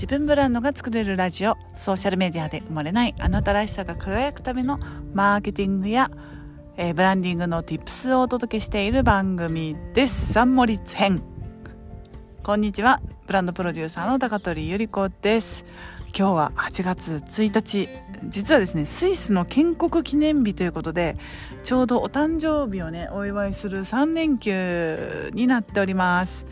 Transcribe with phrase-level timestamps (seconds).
[0.00, 4.80] 自分ブランドが作れるラジオソーシャルメディアで生まれないあなたらしさが輝くための
[5.12, 6.10] マーケティングや、
[6.78, 10.32] えー、ブランディングの tips をお届けしている番組です。
[10.32, 11.22] サンモリッツ編。
[12.42, 13.02] こんにちは。
[13.26, 15.66] ブランドプロデューサーの高取ゆり子です。
[16.16, 17.90] 今日は8月1日。
[18.24, 21.16] 実はですねスイスの建国記念日ということで
[21.62, 26.46] ちょうどお誕生日をねお祝いする3連休になっております。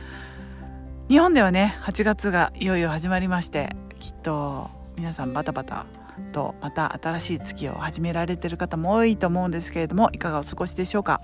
[1.08, 5.86] 日本ではね8月がいよいよ始まりましてきっと皆さんバタバタ
[6.32, 11.22] とまた新しい月を始められてる方も多いと思うんですけれどもいかがお過ごしでしょうか？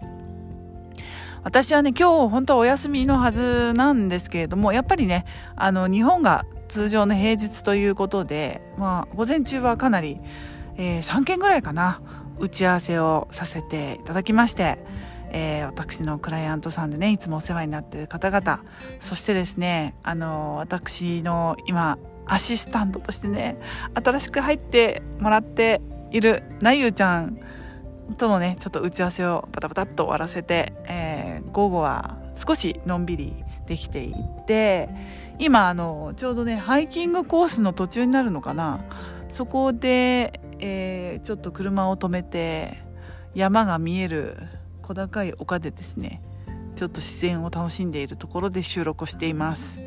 [1.43, 10.19] 私はね今日本当はお休みのはずなんですけれどもやっぱりねあの日本が通常の平日ということで、まあ、午前中はかなり、
[10.79, 12.01] えー、3件ぐらいかな
[12.39, 14.79] 打ち合わせをさせていただきまして、
[15.37, 18.63] えー、私のクライアントさんでねいつもお世話になっている方々
[19.01, 23.59] そしてですねあの私の今アシスタントとしてね
[23.95, 27.41] 新しく入ってもらっているなゆうちゃん
[28.17, 33.35] とのねちょっと打ち合わせをバタバタっと終わらせて、えー、午後は少しのんびり
[33.67, 34.89] できていって
[35.41, 38.85] 今あのちょうどねハイキングコースの途中になるのかな。
[39.31, 42.85] そこで、えー、ちょっと車を止めて
[43.35, 44.37] 山が見える
[44.85, 46.21] 小高い丘でですね
[46.77, 49.81] ちょっと自然を楽しんでいるところで収録をしています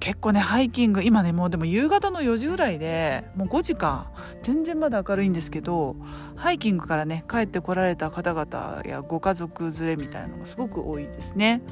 [0.00, 4.10] 結構ねハイキング今ねもうでも夕方の4時ぐらいでもう5時か
[4.42, 5.96] 全然まだ明るいんですけど
[6.36, 11.62] ハイキングからね帰ってこられた方々やご家族連れみたいなのがすごく多いですね。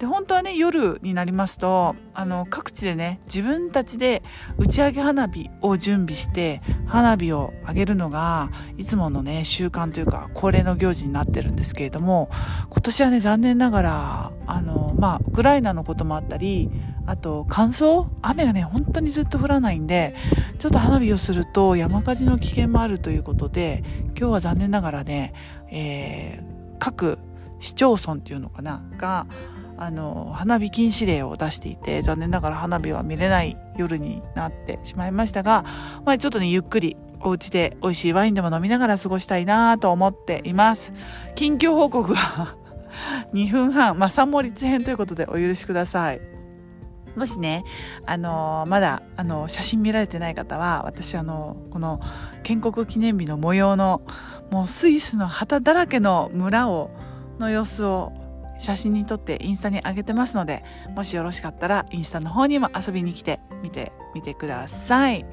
[0.00, 4.22] で本当はね夜になりますとあの各地でね自分たちで
[4.56, 12.30] 打ち上げ花火を準備して花火を上げるのがいつものね習慣というか恒例の行事になってるんですけれども
[12.70, 16.70] 今年はね残念ながらあのまあウクライナのこともあったり
[17.04, 18.06] あと乾燥？
[18.22, 20.14] 雨がね本当にずっと降らないんで
[20.58, 23.82] ちょっと花火をすると山火事の危険もあるということで
[24.18, 25.34] 今日は残念ながらね、
[25.70, 27.18] えー、各
[27.58, 29.26] 市町村っていうのかなが
[29.80, 35.64] あの花火禁止令を出していて残念ながら花火は見れない夜になってしまいましたが、
[36.04, 40.92] まあ、ちょっとねゆっくりお家で美味しいワインでも飲みながら過ごしたいなと思っています。
[41.34, 42.56] 近況報告は
[43.32, 46.20] 2分半まあ3盛立編ということでお許しください。
[47.16, 47.64] もしね、
[48.06, 51.98] あのー、まだ、あのー、写真見られてない方は、私、あのー、この
[52.44, 54.02] 建国記念日の模様の、
[54.52, 56.90] もうスイスの旗だらけの村を、
[57.40, 58.12] の様子を
[58.60, 60.62] 写真に撮ってインスタに上げてますので、
[60.94, 65.26] もしよろしかったらインスタの方にも遊びに来てみてみてください。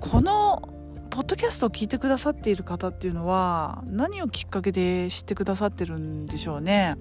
[0.00, 0.68] この
[1.10, 6.96] ポッドキャストを聞いてくださっている方っていうのは何をきっかけで知ってくださってるんでしょうね。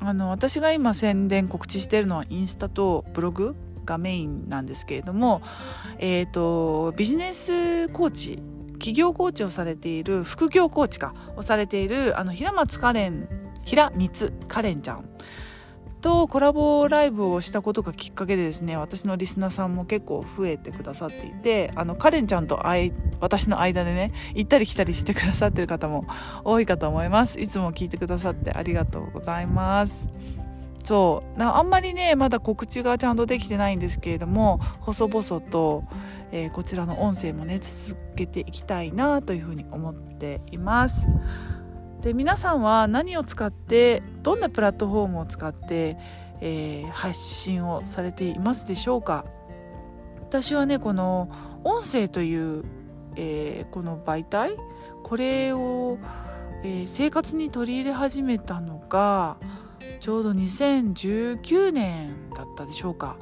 [0.00, 3.54] あの私が今宣伝告知しているのはインスタとブログ
[3.84, 5.42] がメインなんですけれども、
[5.98, 8.42] えーと、ビジネスコーチ
[8.74, 13.28] 企業コーチをされている副業コーチかをされているあの平松カレン
[13.62, 15.08] 平光カレンちゃん
[16.00, 22.60] とコラボライブをしたことがきっかけでですね私のリスナーさんも結構増えてくださっていてあのカレンちゃんと
[23.20, 26.06] 私の間でね行ったり来たりしてくださってる方も
[26.44, 27.40] 多いかと思います。
[27.40, 30.08] いつも聞いてくださってありがとうございます。
[30.84, 31.42] そう。
[31.42, 35.84] あんまりねまだ告知がちゃんとできてないんですけれども細々と、
[36.32, 41.08] えー、こちらの音声もね続けていきたいなというふうに思っています。
[42.02, 45.96] で皆さんは何を使ってどんなプラットフォームを使って、
[46.40, 49.24] えー、発信をされていますでしょうか？
[50.20, 51.28] 私はねこの
[51.64, 52.64] 音声という、
[53.16, 54.56] えー、この媒体
[55.02, 55.98] これを、
[56.62, 59.36] えー、生活に取り入れ始めたのが
[59.98, 63.16] ちょうど2019年だったでしょうか。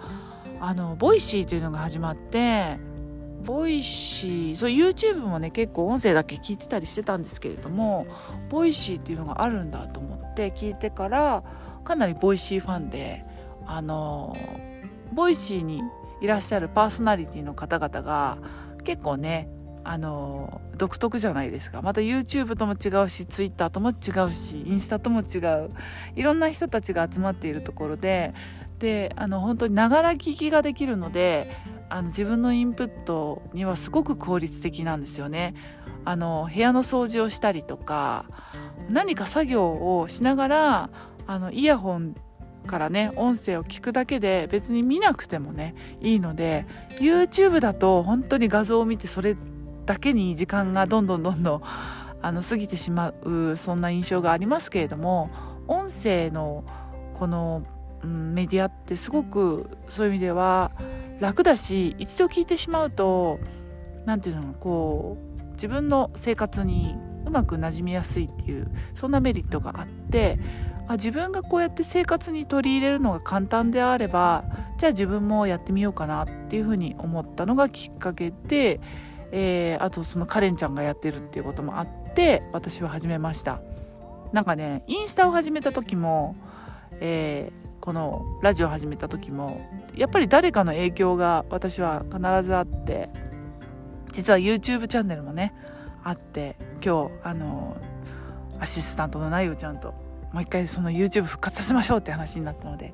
[0.60, 2.78] あの Voicy というのが始まって
[3.46, 8.06] Voicy そう YouTube もね結構音声だけ聞いてたりしてたんですけれども
[8.50, 11.44] Voicy っていうのがあるんだと思って聞いてから
[11.84, 13.24] かなり Voicy ファンで
[13.64, 14.36] あの
[15.12, 15.82] Voicy に
[16.20, 18.38] いらっしゃるパーソナリティの方々が
[18.84, 19.48] 結構ね
[19.84, 21.80] あの独特じゃないですか。
[21.80, 25.70] また YouTube とも違うし Twitter とも違うしインスタとも違う。
[26.16, 28.34] いろんな人たちが集まっているところで
[28.80, 31.50] であの本当にながら聞きができるので
[31.88, 35.54] あの自分のインプットにはすごく効率的なんですよね。
[36.04, 38.26] あの部屋の掃除をしたりとか
[38.88, 40.90] 何か作業をしながら
[41.26, 42.14] あのイヤホン
[42.66, 46.66] からね音声を聞くだけで別に見なくてもねいいので
[47.00, 49.36] YouTube だと本当に画像を見てそれ
[49.84, 51.62] だけに時間がどんどんどんどん
[52.22, 55.30] あの過ぎてしまうそんな印象がありますけれども
[55.68, 56.64] 音声の
[57.14, 57.64] この、
[58.02, 60.72] うん、メディアってすごくそういう意味では
[61.20, 63.40] 楽だし一度聞いてしまうと
[64.04, 66.94] 何て言うのこう自分の生活に
[67.26, 70.38] うまく馴染みやすいっていうそんなメリットがあって
[70.88, 74.44] あ自分がこうやって生活に取り入れるのが簡単であれば
[74.78, 78.80] じゃあ自分もやってみようかなっていうふうに思ったのがきっかけで、
[79.32, 83.60] えー、あとそのカレンちゃんがやってるっていうこともあって私は始めました。
[84.32, 86.36] なんかねインスタを始めた時も、
[87.00, 89.60] えー、このラジオ始めた時も
[89.94, 93.10] やっぱり誰かの影響が私は必ずあって
[94.10, 95.54] 実は YouTube チャンネルもね
[96.02, 97.76] あって今日あの
[98.58, 99.94] アシスタントのなゆちゃんと
[100.32, 102.92] もう一回その YouTube 復活させましょうって話になったので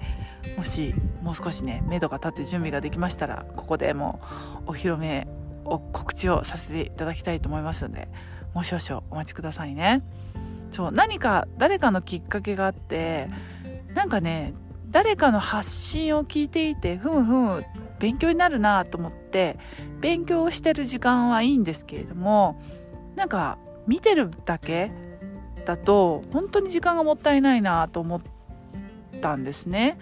[0.59, 4.21] もしもう少しね目処が立って準備ができましたらここでも
[4.67, 5.27] うお披露目
[5.65, 8.09] を告知をさせていただきたいと思いますので
[8.53, 10.03] もう少々お待ちくださいね。
[10.71, 13.31] そう何か誰かのきっかけがあって
[13.95, 14.53] なんかね
[14.93, 17.65] 誰かの発信を聞いていてふむふむ
[17.99, 19.59] 勉強になるなと思って
[20.01, 22.61] 勉強してる時間はいいんですけれども
[23.17, 24.93] なんか見てるだけ
[25.65, 28.21] だと本当に時間がもったいないなと思っ
[29.21, 29.99] たんですね。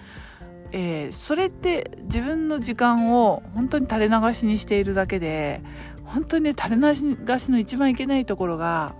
[0.72, 5.62] えー、それって自分の時間を本当に垂れ流しにしているだけで
[6.04, 8.94] 本当にね垂れ流しの一番いけないところが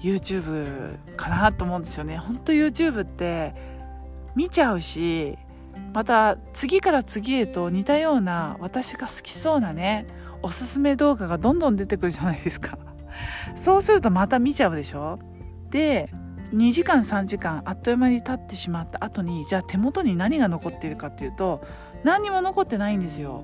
[0.00, 2.16] YouTube かなと思うんですよね。
[2.16, 3.75] 本当 YouTube って
[4.36, 5.36] 見ちゃうし
[5.92, 10.06] また次から次へと似たような私が好きそうなね
[10.42, 12.78] おすすめ動画がどんどん出てくるじゃないですか。
[13.56, 15.18] そうするとまた見ちゃうでしょ
[15.70, 16.10] で
[16.52, 21.62] 2時間3時間あっという間に経ってしまった後にじゃあ手元に何が残っているかっていうと
[22.04, 23.42] 何にも残ってないんですよ。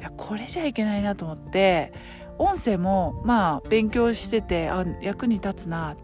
[0.00, 1.92] いやこれじゃいけないなと思って
[2.38, 5.96] 音声もまあ勉強しててあ役に立つな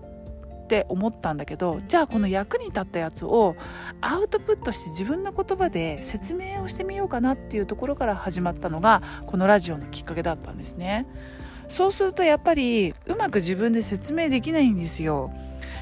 [0.72, 3.56] って思ったんだけどじゃあこの役に立ったやつを
[4.00, 11.06] アウトプットして自分の言葉で説明をしてみようかなっていうところから始まったのがこのラジオのきっかけだったんですね。
[11.68, 15.30] そうするとやっぱりうまく自分で説明できないんですよ。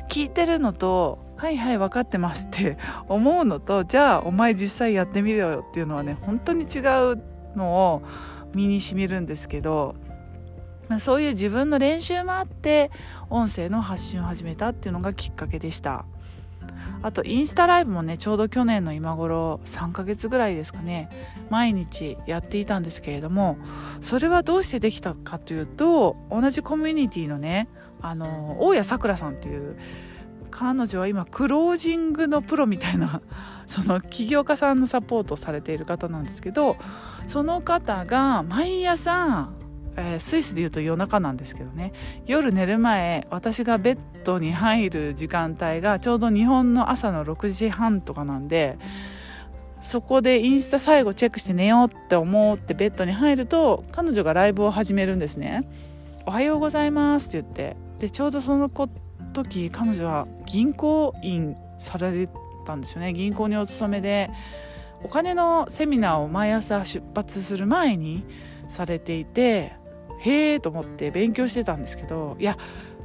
[0.09, 2.77] 聞いてるのとはいはい分かってますって
[3.09, 6.81] 思うのとじゃあお前実際やってみろよっていうのはね本当に違
[7.13, 7.23] う
[7.55, 8.03] のを
[8.55, 9.95] 身にしみるんですけど、
[10.91, 12.91] まあ、そういう自分の練習もあって
[13.31, 16.05] 音声の発信を始めたっていうのがきっかけでした。
[17.03, 21.09] あとインスタライブもねちょうど去年の今頃3ヶ月ぐらいですかね
[21.49, 23.57] 毎日やっていたんですけれども
[24.03, 27.69] それはどうしてできたかというと同じコミュニティのね
[28.03, 29.79] あの大谷さくらさんっていう
[30.51, 33.23] 彼女は今クロージングのプロみたいな
[33.67, 36.77] その起業家さんのサポートをされている方なんですけど
[37.27, 39.49] その方が毎朝
[39.97, 41.93] えー、スイスでいうと夜中なんですけどね。
[42.27, 48.79] 夜寝る前私がベッドに入る時間帯がちょうど日本の朝の6時半とかなんで
[49.81, 55.63] そこでインスタ最後チェックして寝ようって思ってベッドに入ると彼女がライブを始めるんですね。
[56.27, 57.77] おはようございますって言って。
[57.99, 58.71] でちょうどその
[59.33, 62.29] 時彼女は銀行員され
[62.67, 63.13] たんですよね。
[63.13, 64.31] 銀行にお勤めで
[65.03, 68.25] お金のセミナーを毎朝出発する前に
[68.69, 69.73] されていて
[70.21, 72.57] へえと思って勉強してたんですけどいや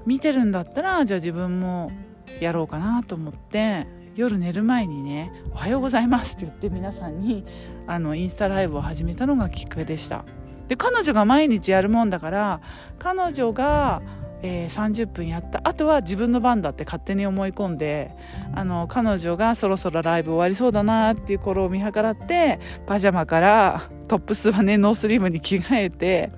[0.06, 1.92] 見てるんだったらじゃあ自分も
[2.40, 7.46] やろうかなと思って夜寝る前にね「おはようございます」って言って皆さんに
[7.88, 10.26] あのインスタライブを始めたのがきっかけでした。
[10.68, 12.60] で彼女が毎日やるもんだから
[12.98, 14.02] 彼女が、
[14.42, 18.16] えー、30分やったあとは自分の番だって勝手に思い込んで
[18.56, 26.32] あの彼女がそろそろライブ終わりそうだなっていう頃を見計らってパジャマからトップスはねノースリーブに着替えて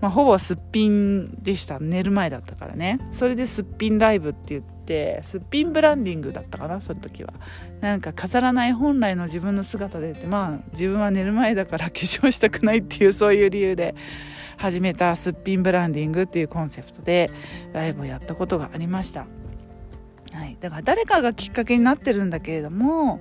[0.00, 1.78] まあ、ほぼすっぴんでした。
[1.78, 2.98] 寝る前だったからね。
[3.10, 7.32] それですっぴんライブって言ってすっぴんブランディングだったかなその時は。
[7.80, 13.94] なんか飾らない本来の自分の姿でってまあ自分は寝る前だから化粧したくないっていうそういう理由で
[14.56, 17.30] 始めたすっぴんブランディングっていうコンセプトで
[17.72, 19.26] ライブをやったことがありました、
[20.32, 23.20] はい、だから誰かがきっかけになってるんだけれども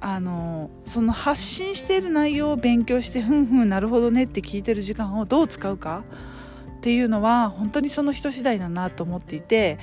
[0.00, 6.04] あのその発信している内容を勉強してふんふんなるほどねって聞いてる時間をどう使うか？
[6.78, 9.78] っていうのは本当にその人次第だなと思っていて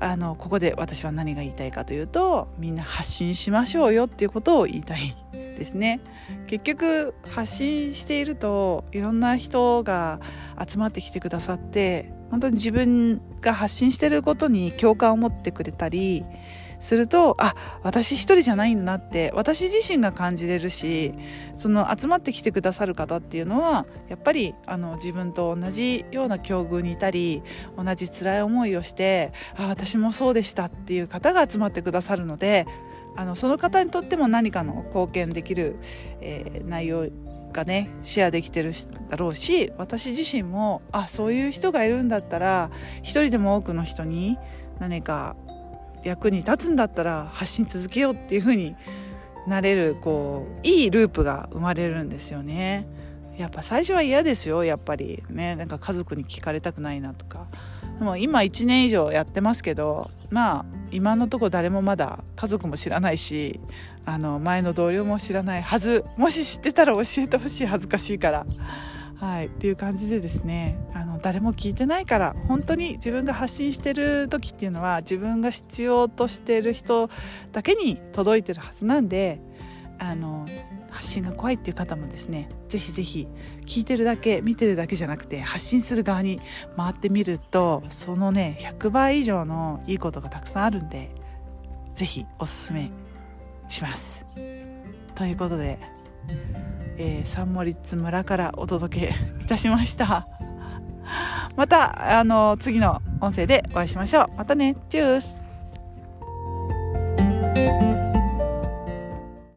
[0.00, 6.00] あのここで私は何が言いたいかというとみんな発信しましょうよっていうことを言いたいですね。
[6.48, 10.18] 結局発信しているといろんな人が
[10.58, 16.24] 集まってきてくださって本当に自分が発信していることに共感を持ってくれたり
[16.80, 21.14] するとあ私一人じゃないんだなって私自身が感じれるし
[21.54, 27.42] その集まってきてくださる方っていうのはやっぱりあの自分と同じような境遇にいたり
[27.76, 32.66] 同じ辛い思いをしてあ私もそうでしたっていう方が集まってくださるので
[33.16, 35.76] あのその方にとっても何かの貢献できる、
[36.20, 37.08] えー、内容
[37.52, 38.72] がねシェアできてる
[39.08, 42.70] だろうし私自身もあそういう人がいるんだったら
[43.02, 44.38] 一人でも多くの人に
[44.78, 45.36] 何か
[46.04, 48.76] 役に立つんだったら発信続けようっていう風に
[49.46, 52.86] なれるこういいループが生まれるんですよね。
[53.36, 55.22] やっぱ最初は嫌ですよやっぱり。
[55.30, 57.46] ねなんか家族に聞かれたくないなとか。
[57.98, 63.60] でも今1年以上やってますけどまあ今のとこ誰もまだ家族も知らないし
[64.06, 66.04] あの前の同僚も知らないはず。
[66.16, 68.46] もし知ってたら教えてほしい恥ずかしいから。
[69.20, 77.10] はいっていう感じでですねあの誰も聞いてないから本当に自分が発信してる時っていうのは自分が必要としてる人
[77.52, 79.38] だけに届いてるはずなんで
[79.98, 80.46] あの
[80.88, 83.28] 発信が怖いっていう方もですねぜひぜひ
[83.66, 86.40] 聞いてるだけ見てるだけじゃなくて発信する側に
[86.78, 91.10] 回ってみるとそのね100倍以上のいいことがたくさんあるんで
[91.92, 92.90] ぜひおすすめ
[93.68, 94.24] します。
[95.14, 95.78] ということで、
[97.02, 100.28] えー、サンモリッツ村からお届けいたしました。
[101.56, 104.28] またあの次の音声でお会いしましょう。
[104.36, 105.38] またねチュース